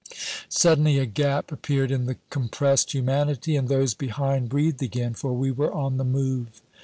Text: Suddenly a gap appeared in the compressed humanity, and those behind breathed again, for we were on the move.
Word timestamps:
Suddenly 0.49 0.97
a 0.97 1.05
gap 1.05 1.51
appeared 1.51 1.91
in 1.91 2.07
the 2.07 2.17
compressed 2.31 2.95
humanity, 2.95 3.55
and 3.55 3.67
those 3.69 3.93
behind 3.93 4.49
breathed 4.49 4.81
again, 4.81 5.13
for 5.13 5.31
we 5.31 5.51
were 5.51 5.71
on 5.71 5.97
the 5.97 6.03
move. 6.03 6.59